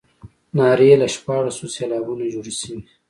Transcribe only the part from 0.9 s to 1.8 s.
له شپاړسو